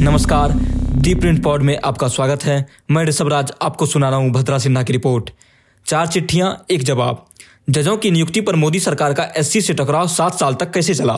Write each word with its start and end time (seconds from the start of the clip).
नमस्कार 0.00 0.52
दी 1.02 1.14
print 1.14 1.42
pod 1.42 1.62
में 1.62 1.78
आपका 1.84 2.08
स्वागत 2.08 2.44
है। 2.44 2.66
मैं 2.90 3.04
ऋषभराज 3.04 3.52
आपको 3.62 3.86
सुना 3.86 4.08
रहा 4.08 4.18
हूँ 4.18 4.30
भद्रा 4.30 4.58
सिन्हा 4.58 4.82
की 4.82 4.92
रिपोर्ट। 4.92 5.30
चार 5.86 6.06
चिट्ठियाँ, 6.06 6.64
एक 6.70 6.82
जवाब। 6.82 7.26
जजों 7.70 7.96
की 7.96 8.10
नियुक्ति 8.10 8.40
पर 8.40 8.56
मोदी 8.56 8.80
सरकार 8.80 9.12
का 9.12 9.24
एससी 9.36 9.60
से 9.60 9.74
टकराव 9.74 10.08
सात 10.08 10.34
साल 10.34 10.54
तक 10.54 10.70
कैसे 10.70 10.94
चला? 10.94 11.14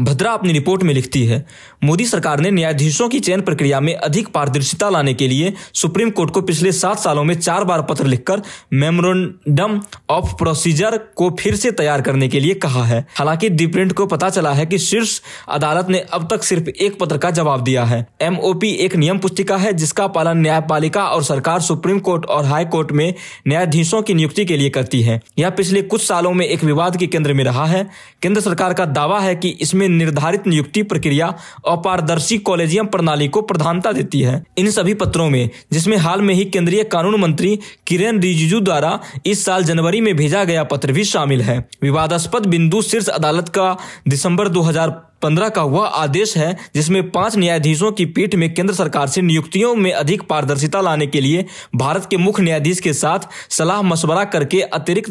भद्रा 0.00 0.32
अपनी 0.32 0.52
रिपोर्ट 0.52 0.82
में 0.82 0.92
लिखती 0.94 1.24
है, 1.26 1.46
मोदी 1.84 2.04
सरकार 2.06 2.40
ने 2.40 2.50
न्यायाधीशों 2.50 3.08
की 3.08 3.20
चयन 3.20 3.40
प्रक्रिया 3.40 3.80
में 3.80 3.94
अधिक 3.94 4.28
पारदर्शिता 4.28 4.88
लाने 4.90 5.14
के 5.14 5.28
लिए 5.28 5.52
सुप्रीम 5.74 6.10
कोर्ट 6.10 6.30
को 6.30 6.40
पिछले 6.42 6.72
सात 6.72 6.98
सालों 6.98 7.24
में 7.24 7.34
चार 7.34 7.64
बार 7.64 7.82
पत्र 7.82 8.06
लिखकर 8.06 8.42
मेमोरेंडम 8.72 9.80
ऑफ़ 10.10 10.34
प्रोसीजर 10.34 10.98
को 11.16 11.30
फिर 11.30 11.56
से 11.56 11.70
तैयार 11.70 12.00
करने 12.00 12.28
के 12.28 12.40
लिए 12.40 12.54
कहा 12.54 12.84
है। 12.84 13.06
हालाँकि 13.14 13.48
दीप्रिंट 13.48 13.92
को 13.92 14.06
पता 14.06 14.30
चला 14.30 14.52
है 14.52 14.66
कि 14.66 14.78
शीर्ष 14.78 15.20
अदालत 15.48 15.86
ने 15.88 15.98
अब 15.98 16.28
तक 16.30 16.42
सिर्फ़ 16.42 16.68
एक 16.68 16.98
पत्र 16.98 17.18
का 17.18 17.30
जवाब 17.30 17.64
दिया 17.64 17.84
है। 17.84 18.06
एमओपी 18.20 18.70
एक 18.70 18.96
नियम 18.96 19.18
पुस्तिका 19.18 19.56
है, 19.56 19.72
जिसका 19.72 20.06
पालन 20.06 20.38
न्यायपालिका 20.38 21.04
और 21.04 21.22
सरकार 21.24 21.60
सुप्रीम 21.60 21.98
कोर्ट 21.98 22.26
और 22.26 22.44
हाई 22.44 22.64
कोर्ट 22.64 22.92
में 22.92 23.14
न्यायाधीशों 23.48 24.02
की 24.02 24.14
नियुक्ति 24.14 24.44
के 24.44 24.56
लिए 24.56 24.70
करती 24.70 25.02
है। 25.02 25.20
यह 25.38 25.50
पिछले 25.50 25.82
कुछ 25.82 26.06
सालों 26.06 26.32
में 26.32 26.46
एक 26.46 26.64
विवाद 26.64 26.96
के 26.96 27.06
केंद्र 27.06 27.32
में 27.32 27.44
रहा 27.44 27.66
है। 27.66 27.90
केंद्र 28.22 28.40
सरकार 28.40 28.74
का 28.74 28.84
दावा 28.84 29.20
है 29.20 29.34
कि 29.36 29.48
इसमें 29.48 29.83
में 29.88 29.98
निर्धारित 29.98 30.46
नियुक्ति 30.46 30.82
प्रक्रिया 30.82 31.26
अपारदर्शी 31.68 32.38
कॉलेजियम 32.38 32.86
प्रणाली 32.86 33.28
को 33.28 33.42
प्रधानता 33.42 33.92
देती 33.92 34.20
है। 34.20 34.42
इन 34.58 34.70
सभी 34.70 34.94
पत्रों 34.94 35.30
में, 35.30 35.50
जिसमें 35.72 35.96
हाल 35.96 36.20
में 36.20 36.34
ही 36.34 36.44
केंद्रीय 36.44 36.84
कानून 36.84 37.20
मंत्री 37.20 37.58
किरेन 37.86 38.20
रिजिजू 38.20 38.60
द्वारा 38.60 39.00
इस 39.26 39.44
साल 39.44 39.64
जनवरी 39.64 40.00
में 40.00 40.16
भेजा 40.16 40.44
गया 40.44 40.64
पत्र 40.64 40.92
भी 40.92 41.04
शामिल 41.04 41.42
है। 41.42 41.68
विवादास्पद 41.82 42.46
बिंदु 42.46 42.82
शीर्ष 42.82 43.08
अदालत 43.08 43.48
का 43.48 43.76
दिसंबर 44.08 44.48
2000 44.48 45.13
पंद्रह 45.24 45.48
का 45.48 45.62
वह 45.64 45.86
आदेश 45.86 46.36
है, 46.36 46.56
जिसमें 46.74 47.10
पाँच 47.10 47.36
न्यायाधीशों 47.36 47.90
की 47.92 48.04
पीठ 48.06 48.34
में 48.34 48.52
केंद्र 48.54 48.74
सरकार 48.74 49.08
से 49.08 49.22
नियुक्तियों 49.22 49.74
में 49.74 49.90
अधिक 49.92 50.22
पारदर्शिता 50.22 50.80
लाने 50.80 51.06
के 51.06 51.20
लिए 51.20 51.44
भारत 51.74 52.06
के 52.10 52.16
मुख्य 52.16 52.42
न्यायाधीश 52.42 52.80
के 52.80 52.92
साथ 52.92 53.28
सलाह 53.50 53.82
मशवरा 53.82 54.24
करके 54.26 54.60
अतिरिक्त 54.60 55.10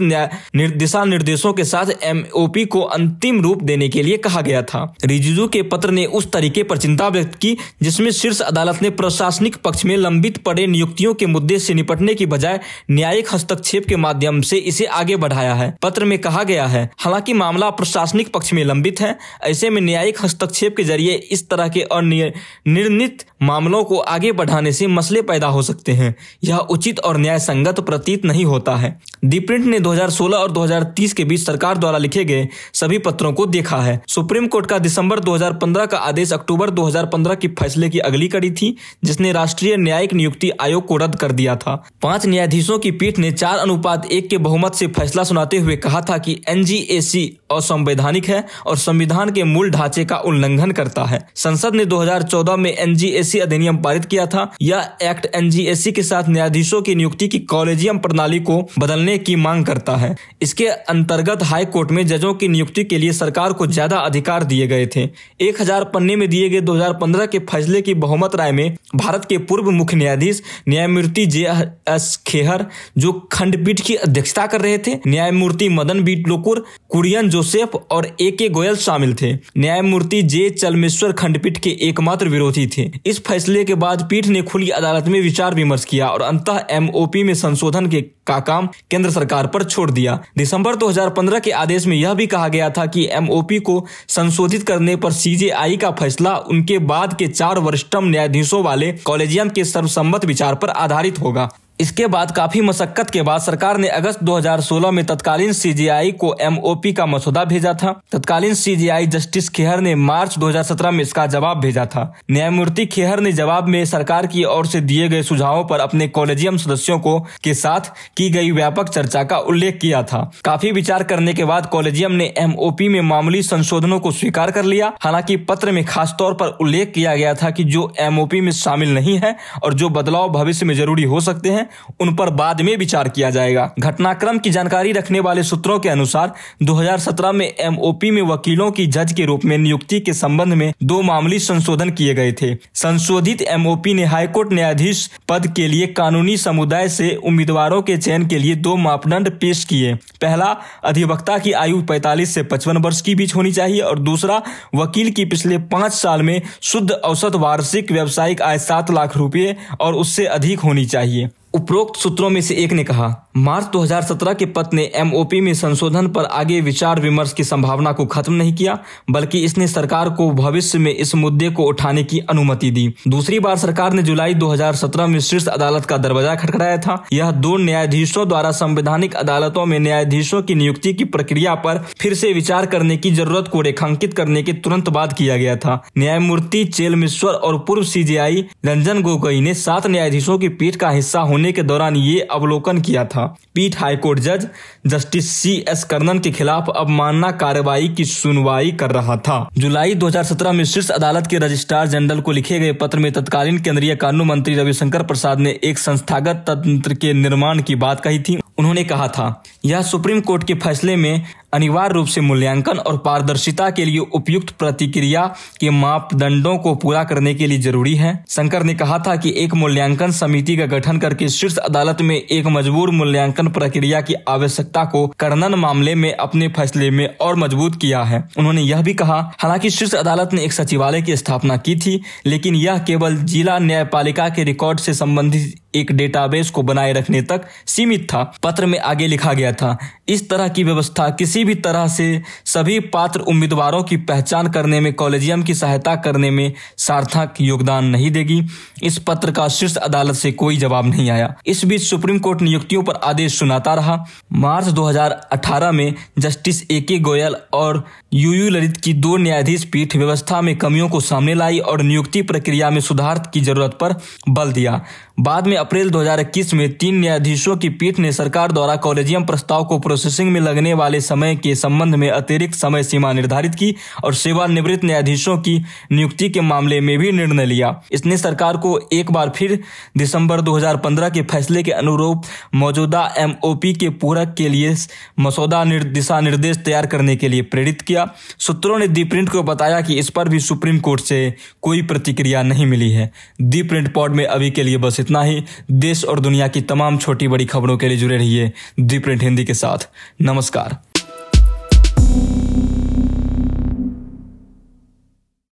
दिशा 0.74 1.04
निर्देशों 1.06 1.54
के 1.54 1.64
साथ 1.64 1.86
एमओपी 2.04 2.66
को 2.66 2.82
अंतिम 2.82 3.42
रूप 3.42 3.62
देने 3.64 3.90
के 3.90 4.04
लिए 4.04 4.18
कहा 4.18 4.42
गया 4.42 4.62
था। 4.64 4.84
रिजिजू 5.06 5.48
के 5.48 5.62
पत्र 5.64 5.92
ने 5.92 6.06
उस 6.06 6.32
तरीके 6.32 6.64
पर 6.64 6.78
चिंता 6.78 7.08
व्यक्त 7.08 7.36
की, 7.36 7.58
जिसमें 7.82 8.12
शीर्ष 8.12 8.42
अदालत 8.42 8.82
ने 8.82 8.90
प्रशासनिक 8.92 9.56
पक्ष 9.58 9.86
में 9.86 9.96
लंबित 9.98 10.38
पड़े 10.38 10.68
नियुक्तियों 10.68 11.14
के 11.14 11.26
मुद्दे 11.26 11.60
से 11.60 11.74
निपटने 11.74 12.14
की 12.14 12.26
बजाय 12.26 12.60
न्यायिक 12.92 13.34
हस्तक्षेप 13.34 13.86
के 13.86 13.96
माध्यम 13.98 14.42
से 14.42 14.58
इसे 14.58 14.86
आगे 14.86 15.16
बढ़ाया 15.18 15.54
है। 15.54 15.74
पत्र 15.82 16.06
में 16.06 16.18
कहा 16.20 16.44
गया 16.44 16.66
है, 16.68 16.90
हालाँकि 16.98 17.34
मामला 17.34 17.70
प्रशासनिक 17.72 18.32
पक्ष 18.34 18.54
में 18.54 18.64
लंबित 18.66 19.02
है, 19.02 19.18
ऐसे 19.44 19.70
में 19.70 19.82
न्याय 19.82 20.03
न्यायिक 20.04 20.18
हस्तक्षेप 20.22 20.76
के 20.78 20.84
ज़रिए 20.84 21.14
इस 21.32 21.48
तरह 21.50 21.68
के 21.76 21.82
अनिर्णित 21.92 23.24
मामलों 23.44 23.84
को 23.84 23.98
आगे 23.98 24.32
बढ़ाने 24.32 24.72
से 24.72 24.88
मसले 24.88 25.22
पैदा 25.22 25.48
हो 25.48 25.62
सकते 25.62 25.92
हैं। 25.92 26.16
यह 26.44 26.58
उचित 26.58 27.00
और 27.00 27.18
न्याय 27.18 27.40
संगत 27.40 27.80
प्रतीत 27.80 28.26
नहीं 28.26 28.46
होता 28.46 28.76
है। 28.76 29.00
दीप्रिंट 29.26 29.66
ने 29.66 29.80
2016 29.80 30.38
और 30.38 30.52
2030 30.52 31.14
के 31.14 31.24
बीच 31.24 31.46
सरकार 31.46 31.78
द्वारा 31.78 31.98
लिखे 31.98 32.26
गए 32.26 32.48
सभी 32.74 32.98
पत्रों 32.98 33.34
को 33.34 33.46
देखा 33.46 33.78
है। 33.78 34.02
सुप्रीम 34.08 34.48
कोर्ट 34.48 34.66
का 34.66 34.80
दिसंबर 34.80 35.20
2015 35.20 35.86
का 35.86 35.98
आदेश 35.98 36.34
अक्टूबर 36.34 36.70
2015 36.70 37.36
की 37.36 37.48
फैसले 37.48 37.90
की 37.90 38.00
अगली 38.00 38.28
कड़ी 38.28 38.52
थी, 38.52 38.78
जिसने 39.04 39.32
राष्ट्रीय 39.32 39.78
न्यायिक 39.78 40.14
नियुक्ति 40.14 40.52
आयोग 40.62 40.86
को 40.86 40.98
रद्द 40.98 41.16
कर 41.16 41.32
दिया 41.32 41.56
था। 41.56 41.84
पाँच 42.02 42.26
न्यायाधीशों 42.26 42.80
की 42.80 42.92
पीठ 42.92 43.20
ने 43.20 43.32
चार 43.32 43.58
अनुपात 43.58 44.06
एक 44.06 44.30
के 44.30 44.38
बहुमत 44.38 44.76
से 44.76 44.88
फैसला 44.88 45.24
सुनाते 45.24 45.58
हुए 45.58 45.76
कहा 45.76 46.02
था 46.02 46.18
कि 46.18 46.42
एनजीएसी 46.48 47.38
असंवैधानिक 47.52 48.26
है 48.26 48.46
और 48.68 48.78
संविधान 48.78 49.32
के 49.32 49.44
मूल 49.44 49.72
ढांचे 49.72 50.06
का 50.06 50.18
उल्लंघन 50.18 50.72
करता 50.72 51.04
है। 51.04 51.30
संसद 51.36 51.76
ने 51.76 51.86
2014 51.86 52.56
में 52.56 52.74
एनजीएसी 52.78 53.33
अधिनियम 53.40 53.78
पारित 53.78 54.06
किया 54.06 54.26
था। 54.26 54.50
यह 54.62 54.90
एक्ट 55.04 55.26
एनजीएसी 55.36 55.92
के 55.92 56.04
साथ 56.04 56.30
न्यायाधीशों 56.30 56.82
की 56.82 56.96
नियुक्ति 56.96 57.28
की 57.28 57.40
कॉलेजियम 57.48 58.00
प्रणाली 58.00 58.40
को 58.42 58.62
बदलने 58.80 59.18
की 59.18 59.36
मांग 59.38 59.66
करता 59.66 59.96
है। 59.96 60.16
इसके 60.42 60.68
अंतर्गत 60.68 61.44
हाई 61.44 61.66
कोर्ट 61.68 61.92
में 61.92 62.06
जजों 62.08 62.34
की 62.34 62.48
नियुक्ति 62.48 62.84
के 62.84 62.98
लिए 62.98 63.14
सरकार 63.14 63.54
को 63.54 63.68
ज़्यादा 63.68 63.98
अधिकार 64.00 64.44
दिए 64.44 64.68
गए 64.68 64.86
थे। 64.86 65.10
एक 65.42 65.62
हज़ार 65.62 65.84
पन्ने 65.86 66.16
में 66.16 66.28
दिए 66.30 66.50
गए 66.50 66.62
दो 66.62 66.74
हज़ार 66.74 66.94
पंद्रह 66.94 67.26
के 67.26 67.40
फैसले 67.42 67.82
की 67.82 67.94
बहुमत 67.96 68.36
राय 68.36 68.52
में 68.52 68.76
भारत 68.96 69.26
के 69.26 69.38
पूर्व 69.40 69.70
मुख्य 69.72 69.98
न्यायाधीश 69.98 70.42
न्यायमूर्ति 70.70 71.26
जे 71.28 71.44
एस 71.90 72.16
खेहर, 72.28 72.66
जो 72.98 73.12
खंडपीठ 73.34 73.82
की 73.82 73.96
अध्यक्षता 73.98 74.46
कर 74.48 74.62
रहे 74.62 74.78
थे, 74.78 74.94
न्यायमूर्ति 75.08 75.70
मदन 75.72 76.04
बी 76.04 76.16
लोकुर, 76.28 76.64
कुरियन 76.90 77.30
जोसेफ 77.30 77.76
और 77.92 78.06
ए 78.22 78.30
के 78.32 78.50
गोयल 78.50 78.76
शामिल 78.78 79.14
थे। 79.16 79.34
न्यायमूर्ति 79.58 80.22
जे 80.24 80.50
चलमेश्वर 80.52 81.12
खंडपीठ 81.14 81.58
के 81.58 81.70
एकमात्र 81.84 82.30
विरोधी 82.30 82.66
थे। 82.68 82.90
इस 83.06 83.20
फैसले 83.28 83.64
के 83.66 83.76
बाद 83.76 84.08
पीठ 84.10 84.28
ने 84.28 84.42
खुली 84.42 84.70
अदालत 84.70 85.08
में 85.08 85.22
विचार 85.22 85.56
विमर्श 85.56 85.86
किया 85.86 86.08
और 86.08 86.22
अंतः 86.22 86.66
एमओपी 86.70 87.24
में 87.24 87.34
संशोधन 87.34 87.88
के 87.88 88.02
का 88.28 88.40
काम 88.40 88.68
केंद्र 88.92 89.12
सरकार 89.12 89.48
पर 89.48 89.64
छोड़ 89.64 89.90
दिया। 89.92 90.20
दिसंबर 90.38 90.76
2015 90.76 91.40
के 91.40 91.52
आदेश 91.52 91.88
में 91.88 91.98
यह 91.98 92.14
भी 92.14 92.28
कहा 92.28 92.48
गया 92.48 92.70
था 92.70 92.86
कि 92.86 93.08
एमओपी 93.12 93.60
को 93.60 93.86
संशोधित 94.08 94.64
करने 94.64 94.96
पर 94.96 95.12
सीजेआई 95.12 95.78
का 95.78 95.92
फैसला 95.92 96.36
उनके 96.38 96.78
बाद 96.78 97.14
के 97.14 97.28
चार 97.28 97.60
वरिष्ठम 97.60 98.06
न्यायाधीशों 98.06 98.64
वाले 98.64 98.92
कॉलेजियम 98.92 99.50
के 99.50 99.66
सर्वसम्मत 99.66 100.26
विचार 100.26 100.56
पर 100.56 100.70
आधारित 100.70 101.20
होगा। 101.20 101.50
इसके 101.80 102.08
बाद 102.08 102.32
काफ़ी 102.32 102.62
मशक्कत 102.62 103.10
के 103.10 103.22
बाद 103.22 103.42
सरकार 103.42 103.78
ने 103.78 103.88
अगस्त 103.88 104.24
2016 104.24 104.92
में 104.92 105.06
तत्कालीन 105.06 105.54
सीजीआई 105.54 106.12
को 106.12 106.36
एमओपी 106.42 106.94
का 106.94 107.06
मसौदा 107.06 107.44
भेजा 107.46 107.74
था। 107.74 108.02
तत्कालीन 108.12 108.54
सीजीआई 108.54 109.08
जस्टिस 109.08 109.50
खेहर 109.50 109.80
ने 109.80 109.96
मार्च 109.96 110.38
2017 110.40 110.92
में 110.92 111.02
इसका 111.02 111.26
जवाब 111.28 111.60
भेजा 111.60 111.86
था। 111.86 112.04
न्यायमूर्ति 112.32 112.86
खेहर 112.86 113.20
ने 113.20 113.32
जवाब 113.32 113.68
में 113.68 113.86
सरकार 113.86 114.28
की 114.28 114.44
ओर 114.44 114.68
से 114.68 114.82
दिए 114.82 115.08
गए 115.10 115.24
सुझावों 115.24 115.64
पर 115.64 115.80
अपने 115.80 116.08
कॉलेजियम 116.08 116.58
सदस्यों 116.58 117.00
को 117.00 117.20
के 117.44 117.54
साथ 117.54 117.92
की 118.18 118.30
गई 118.30 118.52
व्यापक 118.52 118.90
चर्चा 118.90 119.24
का 119.24 119.38
उल्लेख 119.38 119.80
किया 119.82 120.04
था। 120.04 120.32
काफ़ी 120.46 120.72
विचार 120.72 121.04
करने 121.04 121.34
के 121.34 121.46
बाद 121.46 121.66
कॉलेजियम 121.66 122.12
ने 122.12 122.34
एमओपी 122.38 122.90
में 122.90 123.02
मामूली 123.02 123.44
संशोधनों 123.44 124.00
को 124.00 124.12
स्वीकार 124.12 124.52
कर 124.52 124.66
लिया। 124.66 124.94
हालाँकि 125.02 125.38
पत्र 125.50 125.72
में 125.72 125.84
खास 125.86 126.16
तौर 126.20 126.34
पर 126.34 126.58
उल्लेख 126.62 126.92
किया 126.96 127.16
गया 127.16 127.34
था 127.34 127.50
की 127.50 127.64
जो 127.64 127.92
एमओपी 128.00 128.42
में 128.42 128.52
शामिल 128.52 128.94
नहीं 128.94 129.18
है 129.20 129.36
और 129.64 129.74
जो 129.74 129.90
बदलाव 129.90 130.30
भविष्य 130.30 130.66
में 130.66 130.76
ज़रूरी 130.76 131.04
हो 131.04 131.22
सकते 131.22 131.50
हैं 131.50 131.63
उन 132.00 132.16
पर 132.16 132.30
बाद 132.30 132.62
में 132.62 132.78
विचार 132.78 133.10
किया 133.10 133.30
जाएगा। 133.30 133.72
घटनाक्रम 133.80 134.38
की 134.38 134.50
जानकारी 134.50 134.92
रखने 134.92 135.20
वाले 135.20 135.44
सूत्रों 135.44 135.80
के 135.80 135.90
अनुसार 135.90 136.34
2017 136.64 137.32
में 137.32 137.54
एमओपी 137.60 138.12
में 138.12 138.22
वकीलों 138.22 138.72
की 138.72 138.88
जज 138.88 139.14
के 139.14 139.26
रूप 139.26 139.46
में 139.46 139.58
नियुक्ति 139.58 140.00
के 140.00 140.14
संबंध 140.14 140.54
में 140.54 140.74
दो 140.84 141.02
मामूली 141.02 141.40
संशोधन 141.40 141.90
किए 141.90 142.14
गए 142.14 142.32
थे। 142.32 142.56
संशोधित 142.74 143.42
एमओपी 143.42 143.94
ने 143.94 144.04
हाईकोर्ट 144.04 144.54
न्यायाधीश 144.54 145.10
पद 145.30 145.48
के 145.48 145.68
लिए 145.68 145.88
कानूनी 145.88 146.38
समुदाय 146.38 146.90
से 146.90 147.16
उम्मीदवारों 147.16 147.82
के 147.82 147.98
चयन 147.98 148.28
के 148.28 148.38
लिए 148.38 148.56
दो 148.56 148.76
मापदंड 148.76 149.30
पेश 149.30 149.64
किए। 149.66 149.94
पहला, 149.94 150.56
अधिवक्ता 150.84 151.38
की 151.38 151.52
आयु 151.52 151.82
45 151.82 152.34
से 152.36 152.44
55 152.44 152.78
वर्ष 152.78 153.02
की 153.02 153.16
बीच 153.16 153.36
होनी 153.36 153.52
चाहिए 153.52 153.82
और 153.82 154.00
दूसरा, 154.00 154.42
वकील 154.76 155.12
की 155.12 155.26
पिछले 155.26 155.58
पाँच 155.58 155.94
साल 155.94 156.22
में 156.22 156.42
शुद्ध 156.62 156.92
औसत 156.92 157.36
वार्षिक 157.36 157.92
व्यावसायिक 157.92 158.42
आय 158.42 158.60
सात 158.60 158.92
लाख 158.92 159.18
रुपए 159.18 159.56
और 159.80 159.94
उससे 159.94 160.26
अधिक 160.26 160.60
होनी 160.60 160.86
चाहिए। 160.86 161.30
उपरोक्त 161.56 162.00
सूत्रों 162.00 162.30
में 162.30 162.42
से 162.42 162.56
एक 162.56 162.74
ने 162.74 162.84
कहा 162.84 163.23
मार्च 163.36 163.66
2017 163.66 164.34
के 164.34 164.46
पत्र 164.46 164.76
ने 164.76 164.84
एमओपी 164.96 165.40
में 165.42 165.54
संशोधन 165.54 166.08
पर 166.08 166.26
आगे 166.26 166.60
विचार 166.62 167.00
विमर्श 167.00 167.32
की 167.34 167.44
संभावना 167.44 167.92
को 167.92 168.06
खत्म 168.06 168.34
नहीं 168.34 168.54
किया, 168.56 168.78
बल्कि 169.10 169.40
इसने 169.40 169.68
सरकार 169.68 170.10
को 170.10 170.30
भविष्य 170.32 170.80
में 170.80 170.92
इस 170.96 171.14
मुद्दे 171.16 171.50
को 171.50 171.64
उठाने 171.64 172.04
की 172.04 172.20
अनुमति 172.20 172.70
दी। 172.72 172.94
दूसरी 173.08 173.40
बार 173.40 173.58
सरकार 173.58 173.94
ने 173.94 174.04
जुलाई 174.04 174.34
2017 174.34 175.08
में 175.08 175.20
शीर्ष 175.20 175.48
अदालत 175.48 175.86
का 175.86 175.98
दरवाज़ा 175.98 176.36
खटखटाया 176.36 176.78
था। 176.78 177.04
यह 177.14 177.32
दो 177.32 177.56
न्यायाधीशों 177.58 178.28
द्वारा 178.28 178.52
संवैधानिक 178.52 179.16
अदालतों 179.16 179.66
में 179.66 179.80
न्यायाधीशों 179.80 180.42
की 180.42 180.56
नियुक्ति 180.56 180.94
की 180.94 181.04
प्रक्रिया 181.06 181.56
पर 181.56 181.84
फिर 182.00 182.14
से 182.14 182.34
विचार 182.34 182.66
करने 182.66 182.98
की 182.98 183.12
ज़रूरत 183.12 183.48
को 183.48 183.62
रेखांकित 183.62 184.14
करने 184.14 184.44
के 184.44 184.54
तुरंत 184.54 184.90
बाद 184.90 185.14
किया 185.14 185.38
गया 185.38 185.56
था। 185.56 185.82
न्यायमूर्ति 185.98 186.64
चेलमेश्वर 186.66 187.34
और 187.34 187.58
पूर्व 187.60 187.84
सीजीआई 187.84 188.46
रंजन 188.66 189.02
गोगोई 189.02 189.42
ने 189.42 189.54
सात 189.56 189.88
न्यायाधीशों 189.88 190.40
की 190.40 190.50
पीठ 190.50 190.76
का 190.76 190.90
हिस्सा 190.90 191.20
होने 191.22 191.52
के 191.52 191.64
दौरान 191.64 191.96
ये 191.96 192.20
अवलोकन 192.22 192.82
किया 192.82 193.06
था। 193.06 193.23
पीठ 193.26 193.80
हाईकोर्ट 193.80 194.20
जज 194.20 194.48
जस्टिस 194.88 195.30
सी 195.30 195.66
एस 195.70 195.84
कर्नन 195.84 196.20
के 196.20 196.32
खिलाफ 196.32 196.70
अवमानना 196.76 197.32
कार्रवाई 197.32 197.90
की 197.90 198.06
सुनवाई 198.06 198.72
कर 198.72 198.92
रहा 198.92 199.18
था। 199.18 199.50
जुलाई 199.58 199.96
2017 199.96 200.52
में 200.52 200.64
शीर्ष 200.64 200.90
अदालत 200.92 201.28
के 201.28 201.38
रजिस्ट्रार 201.38 201.88
जनरल 201.88 202.22
को 202.22 202.32
लिखे 202.32 202.60
गए 202.60 202.74
पत्र 202.74 203.00
में 203.00 203.12
तत्कालीन 203.12 203.60
केंद्रीय 203.60 203.96
कानून 203.96 204.28
मंत्री 204.28 204.56
रविशंकर 204.56 205.04
प्रसाद 205.04 205.40
ने 205.40 205.60
एक 205.64 205.80
संस्थागत 205.80 206.46
तंत्र 206.50 206.94
के 206.94 207.14
निर्माण 207.14 207.62
की 207.62 207.76
बात 207.76 208.02
कही 208.02 208.20
थी। 208.20 208.40
उन्होंने 208.58 208.84
कहा 208.84 209.08
था, 209.08 209.44
यह 209.66 209.82
सुप्रीम 209.82 210.20
कोर्ट 210.22 210.44
के 210.44 210.54
फैसले 210.56 210.96
में 210.96 211.26
अनिवार्य 211.54 211.94
रूप 211.94 212.08
से 212.08 212.22
मूल्यांकन 212.22 212.78
और 212.78 212.98
पारदर्शिता 212.98 213.70
के 213.70 213.86
लिए 213.86 214.00
उपयुक्त 214.00 214.50
प्रतिक्रिया 214.50 215.26
के 215.60 215.70
मापदंडों 215.70 216.58
को 216.58 216.74
पूरा 216.76 217.04
करने 217.04 217.34
के 217.36 217.48
लिए 217.48 217.58
ज़रूरी 217.58 217.96
है। 217.96 218.14
शंकर 218.30 218.64
ने 218.64 218.74
कहा 218.74 218.98
था 219.00 219.16
कि 219.16 219.34
एक 219.38 219.54
मूल्यांकन 219.54 220.12
समिति 220.12 220.58
का 220.58 220.66
गठन 220.66 220.98
करके 220.98 221.30
शीर्ष 221.30 221.58
अदालत 221.58 222.02
में 222.02 222.16
एक 222.16 222.48
मजबूर 222.48 222.92
मूल्यांकन 222.92 223.48
प्रक्रिया 223.48 224.02
की 224.02 224.14
आवश्यकता 224.30 224.86
को 224.86 225.08
कर्नन 225.20 225.56
मामले 225.56 225.96
में 225.96 226.12
अपने 226.14 226.48
फैसले 226.48 226.90
में 226.90 227.08
और 227.18 227.36
मज़बूत 227.36 227.80
किया 227.82 228.04
है। 228.04 228.24
उन्होंने 228.38 228.62
यह 228.62 228.82
भी 228.82 228.94
कहा, 228.94 229.32
हालाँकि 229.40 229.70
शीर्ष 229.70 229.94
अदालत 229.96 230.34
ने 230.34 230.44
एक 230.44 230.54
सचिवालय 230.54 231.02
की 231.02 231.18
स्थापना 231.18 231.58
की 231.58 231.76
थी, 231.76 232.02
लेकिन 232.26 232.56
यह 232.56 232.78
केवल 232.78 233.18
जिला 233.18 233.60
न्यायपालिका 233.60 234.30
के 234.30 234.44
रिकॉर्ड 234.44 234.80
से 234.80 234.94
संबंधित 234.94 235.60
एक 235.76 235.92
डेटाबेस 235.92 236.50
को 236.50 236.62
बनाए 236.62 236.94
रखने 236.94 237.22
तक 237.22 237.42
सीमित 237.68 238.08
था। 238.10 238.24
पत्र 238.44 238.66
में 238.66 238.80
आगे 238.80 239.08
लिखा 239.08 239.34
गया 239.34 239.52
था, 239.52 239.78
इस 240.10 240.30
तरह 240.30 240.48
की 240.48 240.64
व्यवस्था 240.64 241.10
किसी 241.10 241.44
भी 241.44 241.56
तरह 241.56 241.88
से 241.88 242.22
सभी 242.46 242.80
पात्र 242.80 243.20
उम्मीदवारों 243.20 243.84
की 243.84 243.98
पहचान 243.98 244.48
करने 244.48 244.80
में, 244.80 244.94
कॉलेजियम 244.94 245.44
की 245.44 245.54
सहायता 245.54 245.96
करने 245.96 246.32
में 246.32 246.54
सार्थक 246.78 247.34
योगदान 247.42 247.86
नहीं 247.86 248.12
देगी। 248.12 248.42
इस 248.84 248.98
पत्र 248.98 249.32
का 249.32 249.48
शीर्ष 249.48 249.76
अदालत 249.76 250.16
से 250.16 250.32
कोई 250.32 250.58
जवाब 250.58 250.86
नहीं 250.86 251.10
आया। 251.10 251.34
इस 251.48 251.66
बीच 251.66 251.82
सुप्रीम 251.82 252.20
कोर्ट 252.20 252.42
नियुक्तियों 252.42 252.84
पर 252.84 252.94
आदेश 253.04 253.40
सुनाता 253.40 253.74
रहा। 253.74 254.06
मार्च 254.34 254.68
2018 254.68 255.72
में 255.72 255.94
जस्टिस 256.20 256.62
ए 256.72 256.82
के 256.82 257.00
गोयल 257.00 257.36
और 257.54 257.84
यू 258.14 258.34
यू 258.34 258.50
ललित 258.50 258.78
की 258.78 258.94
दो 258.94 259.18
न्यायाधीश 259.18 259.64
पीठ 259.64 259.96
व्यवस्था 259.96 260.42
में 260.42 260.56
कमियों 260.58 260.90
को 260.90 261.00
सामने 261.00 261.34
लाई 261.34 261.60
और 261.60 261.82
नियुक्ति 261.82 262.22
प्रक्रिया 262.22 262.70
में 262.70 262.82
सुधार 262.82 263.20
की 263.34 263.42
ज़रूरत 263.42 263.78
पर 263.82 263.96
बल 264.30 264.52
दिया। 264.52 264.82
बाद 265.20 265.48
में 265.48 265.58
अप्रैल 265.58 265.90
2021 265.90 266.54
में 266.54 266.78
तीन 266.78 267.00
न्यायाधीशों 267.00 267.58
की 267.58 267.70
पीठ 267.70 268.00
ने 268.00 268.12
सरकार 268.12 268.52
द्वारा 268.52 268.76
कॉलेजियम 268.76 269.26
प्रस्ताव 269.26 269.66
को 269.66 269.80
प्रोसेसिंग 269.80 270.32
में 270.32 270.40
लगने 270.42 270.74
वाले 270.74 271.02
समय 271.02 271.36
के 271.36 271.56
संबंध 271.56 271.96
में 271.96 272.10
अतिरिक्त 272.10 272.56
समय 272.56 272.84
सीमा 272.84 273.12
निर्धारित 273.14 273.56
की 273.56 273.76
और 274.04 274.14
सेवानिवृत्त 274.14 274.86
न्यायाधीशों 274.86 275.38
की 275.38 275.58
नियुक्ति 275.92 276.30
के 276.30 276.42
मामले 276.42 276.82
में 276.82 276.98
भी 277.00 277.12
निर्णय 277.12 277.46
लिया। 277.46 277.82
इसने 277.92 278.18
सरकार 278.18 278.58
को 278.58 278.90
एक 278.94 279.12
बार 279.12 279.32
फिर 279.36 279.60
दिसंबर 279.98 280.42
2015 280.42 281.10
के 281.10 281.22
फैसले 281.22 281.64
के 281.64 281.72
अनुरूप 281.72 282.24
मौजूदा 282.56 283.14
एमओपी 283.18 283.74
के 283.74 283.90
पूरक 283.90 284.36
के 284.38 284.50
लिए 284.50 284.76
मसौदा 285.20 285.64
दिशा 285.66 286.20
निर्देश 286.20 286.58
तैयार 286.58 286.86
करने 286.86 287.16
के 287.16 287.28
लिए 287.28 287.42
प्रेरित 287.42 287.82
किया। 287.82 288.10
सूत्रों 288.40 288.80
ने 288.80 288.88
दी 288.88 289.04
प्रिंट 289.04 289.30
को 289.30 289.44
बताया 289.44 289.82
कि 289.82 290.00
इस 290.00 290.10
पर 290.10 290.30
भी 290.30 290.40
सुप्रीम 290.40 290.80
कोर्ट 290.80 291.02
से 291.02 291.34
कोई 291.62 291.82
प्रतिक्रिया 291.82 292.44
नहीं 292.44 292.66
मिली 292.66 292.92
है। 292.92 293.12
दी 293.42 293.64
प्रिंट 293.64 293.94
पॉड 293.94 294.16
में 294.16 294.26
अभी 294.26 294.52
के 294.52 294.64
लिए 294.64 294.78
बस 294.78 295.00
इतना 295.04 295.24
ही 295.24 295.44
देश 295.72 296.06
और 296.06 296.20
दुनिया 296.20 296.48
की 296.48 296.62
तमाम 296.62 296.98
छोटी 296.98 297.28
बड़ी 297.28 297.46
खबरों 297.46 297.78
के 297.78 297.88
लिए 297.88 297.98
जुड़े 297.98 298.18
रहिए 298.18 298.52
दी 298.80 299.00
प्रिंट 299.00 299.24
हिंदी 299.24 299.46
के 299.46 299.54
साथ। 299.54 299.90
नमस्कार। 300.22 300.82